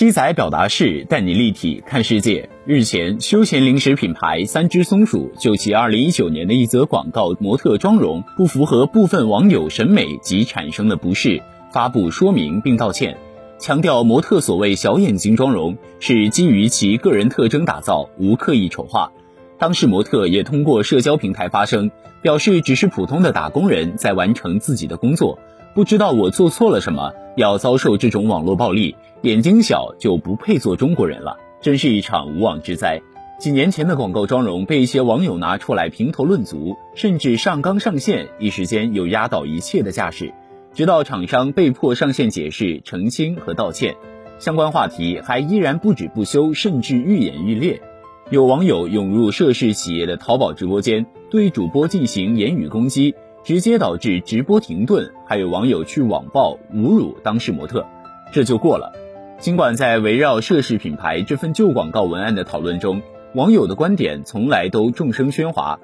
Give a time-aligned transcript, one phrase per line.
[0.00, 2.48] 七仔表达式带你立体看世界。
[2.64, 13.18] 日前，休闲零食品牌三只松鼠就其2019年的一则广告模特妆容不符合部分网友审美及产生的不适，发布说明并道歉，
[13.58, 19.12] 强调模特所谓小眼睛妆容是基于其个人特征打造，无刻意丑化。
[19.58, 21.90] 当事模特也通过社交平台发声，
[22.22, 25.38] 表示只是普通的打工人在完成自己的工作，
[25.74, 28.96] 不知道我做错了什么，要遭受这种网络暴力。
[29.22, 33.00] 眼睛小就不配做中国人了，真是一场无妄之灾。
[33.38, 40.32] 几年前的广告妆容被一些网友拿出来评头论足，甚至上纲上线，一时间有压倒一切的架势。
[40.74, 43.94] 直到厂商被迫上线解释、澄清和道歉，
[44.38, 47.80] 相关话题还依然不止不休，甚至愈演愈烈。
[48.30, 55.12] 有网友涌入涉事企业的淘宝直播间，对主播进行言语攻击，直接导致直播停顿。
[55.26, 57.86] 还有网友去网暴侮辱当事模特，
[58.32, 58.92] 这就过了。
[59.38, 63.00] 尽管在围绕涉事品牌这份旧广告文案的讨论中，
[63.34, 65.80] 网友的观点从来都众声喧哗。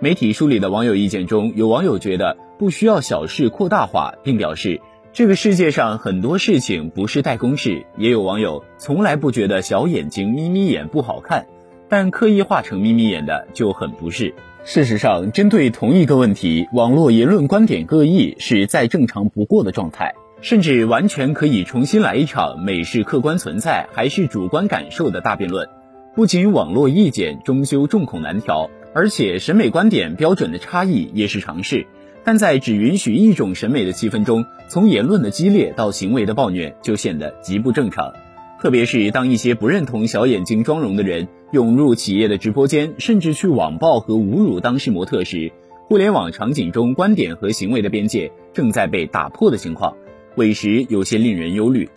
[0.00, 4.80] 媒体梳理的网友意见中，有网友觉得不需要小事扩大化，并表示
[5.12, 7.86] 这个世界上很多事情不是代公事。
[7.96, 11.46] 也有网友从来不觉得小眼睛眯眯眼不好看，
[11.88, 14.34] 但刻意画成眯眯眼的就很不是。
[14.68, 20.12] 事实上，针对同一个问题，网络言论观点各异是再正常不过的状态。
[20.40, 25.68] 甚至完全可以重新来一场美是客观存在还是主观感受的大辩论。
[26.16, 31.86] 不仅网络意见终究众口难调，而且审美观点标准的差异也是常事。
[32.24, 38.12] 但在只允许一种审美的气氛中，从言论的激烈到行为的暴虐，就显得极不正常。
[38.60, 45.52] 特别是当一些不认同小眼睛妆容的人涌入企业的直播间，甚至去网暴和侮辱当事模特时，
[45.88, 49.94] 互联网场景中观点和行为的边界正在被打破的情况。
[50.36, 51.88] 委实有些令人忧虑。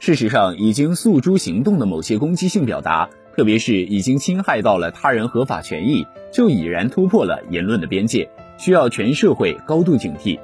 [0.00, 10.38] 事实上，已经诉诸行动的某些攻击性表达，特别是已经侵害到了他人合法权益，就已然突破了言论的边界，需要全社会高度警惕。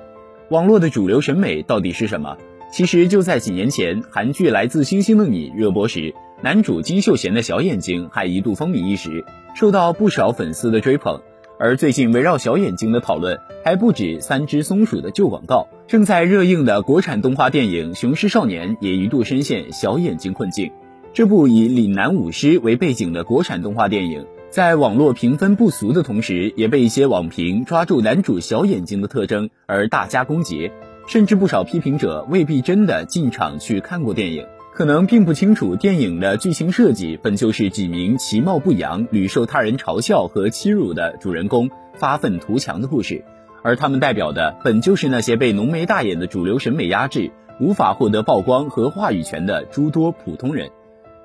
[0.51, 2.37] 网络的主流审美到底是什么？
[2.75, 6.13] 其实就在几年前，韩剧《来自星星的你》热播时，
[6.43, 9.25] 男主金秀贤的小眼睛还一度风靡一时，
[9.55, 11.21] 受到不少粉丝的追捧。
[11.61, 20.73] 而最近围绕小眼睛的讨论还不止三只松鼠的旧广告，正在热映的国产动画电影《雄狮少年》也一度深陷小眼睛困境。
[21.13, 30.73] 这部以岭南舞狮为背景的国产动画电影，在网络评分不俗的同时，也被一些网评抓住男主小眼睛的特征而大加攻讦，
[31.07, 34.47] 甚至不少批评者未必真的进场去看过电影。
[34.73, 43.25] 可能并不清楚，电影的剧情设计本就是几名其貌不扬、屡受他人嘲笑和欺辱的主人公发愤图强的故事，
[43.63, 50.71] 而他们代表的本就是那些被浓眉大眼的主流审美压制、无法获得曝光和话语权的诸多普通人。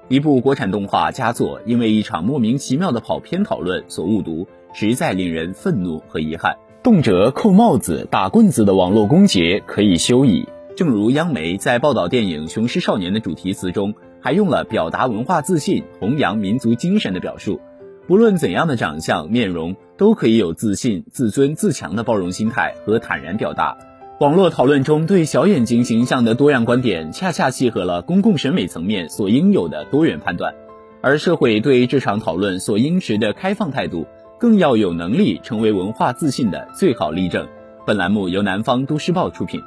[0.09, 6.55] 一部国产动画佳作，因为一场莫名其妙的跑偏讨论所误读，实在令人愤怒和遗憾。
[6.89, 10.49] 动辄扣帽子、打棍子的网络攻讦可以休矣。
[10.75, 17.61] 正如央媒在报道电影《雄狮少年》的主题词中，还用了表达文化自信、弘扬民族精神的表述。
[18.07, 23.77] 不论怎样的长相、面容，都可以有自信、自尊、自强的包容心态和坦然表达。
[24.19, 30.55] 网络讨论中对小眼睛形象的多样观点，恰恰契合了公共审美层面所应有的多元判断。
[31.01, 34.07] 而社会对这场讨论所应持的开放态度，
[34.39, 37.45] 更要有能力成为文化自信的最好例证。
[37.85, 39.61] 本栏目由南方都市报出品。